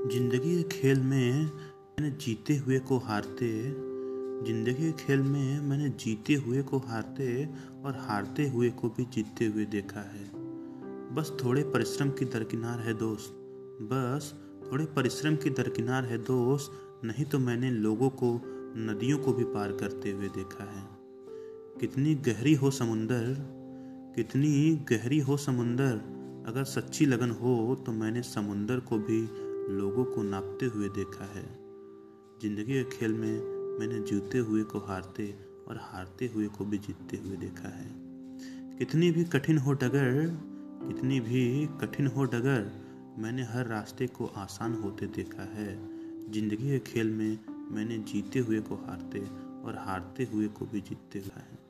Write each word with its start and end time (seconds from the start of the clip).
ज़िंदगी 0.00 0.56
के 0.56 0.62
खेल 0.70 1.00
में 1.00 1.44
मैंने 1.44 2.10
जीते 2.16 2.54
हुए 2.56 2.78
को 2.78 2.98
हारते, 2.98 3.48
ज़िंदगी 4.46 4.90
के 4.92 4.92
खेल 4.92 5.22
में 5.22 5.60
मैंने 5.60 5.88
जीते 5.88 6.34
हुए 6.34 6.62
को 6.62 6.78
हारते 6.78 7.44
और 7.84 7.96
हारते 7.98 8.48
हुए 8.48 8.70
को 8.70 8.88
भी 8.88 9.04
जीतते 9.04 9.46
हुए 9.46 9.64
देखा 9.64 10.00
है। 10.00 10.24
बस 11.14 11.32
थोड़े 11.44 11.62
परिश्रम 11.64 12.10
की 12.10 12.24
दरकिनार 12.24 12.78
है 12.78 12.94
दोस्त, 12.94 13.34
बस 13.82 14.32
थोड़े 14.64 14.84
परिश्रम 14.84 15.36
की 15.36 15.50
दरकिनार 15.50 16.04
है 16.04 16.18
दोस्त, 16.18 16.72
नहीं 17.04 17.24
तो 17.24 17.38
मैंने 17.38 17.70
लोगों 17.70 18.10
को, 18.14 18.32
नदियों 18.78 19.18
को 19.18 19.32
भी 19.32 19.44
पार 19.44 19.72
करते 19.72 20.10
हुए 20.10 20.28
देखा 20.28 20.70
है। 20.72 20.86
कितनी 21.80 22.14
गहरी 22.14 22.54
हो 22.54 22.70
समुंदर, 22.70 23.34
कितनी 24.16 24.70
गहरी 24.90 25.18
हो 25.18 25.36
समुंदर, 25.36 26.00
अगर 26.46 26.64
सच्ची 26.64 27.06
लगन 27.06 27.30
हो 27.30 27.74
तो 27.86 27.92
मैंने 27.92 28.22
समुंदर 28.22 28.80
को 28.80 28.98
भी 28.98 29.20
लोगों 29.70 30.04
को 30.04 30.22
नापते 30.22 30.66
हुए 30.66 30.88
देखा 30.88 31.24
है। 31.24 31.44
ज़िंदगी 32.42 32.72
के 32.72 32.84
खेल 32.84 33.12
में 33.12 33.42
मैंने 33.78 34.00
जीते 34.00 34.38
हुए 34.38 34.62
को 34.62 34.78
हारते 34.78 35.34
और 35.68 35.78
हारते 35.82 36.30
हुए 36.34 36.46
को 36.46 36.64
भी 36.64 36.78
जीतते 36.78 37.16
हुए 37.16 37.36
देखा 37.36 37.68
है। 37.68 37.90
कितनी 38.78 39.10
भी 39.10 39.24
कठिन 39.24 39.58
हो 39.58 39.72
डगर, 39.72 40.26
कितनी 40.88 41.20
भी 41.20 41.66
कठिन 41.80 42.06
हो 42.06 42.24
डगर, 42.24 42.70
मैंने 43.18 43.42
हर 43.42 43.66
रास्ते 43.66 44.06
को 44.06 44.26
आसान 44.36 44.74
होते 44.74 45.06
देखा 45.06 45.42
है। 45.42 45.68
ज़िंदगी 46.32 46.70
के 46.70 46.78
खेल 46.78 47.10
में 47.10 47.38
मैंने 47.70 47.98
जीते 47.98 48.38
हुए 48.38 48.60
को 48.60 48.74
हारते 48.74 49.20
और 49.64 49.76
हारते 49.78 50.24
हुए 50.24 50.48
को 50.48 50.66
भी 50.66 50.80
जीतते 50.80 51.18
हुआ 51.18 51.40
है। 51.40 51.69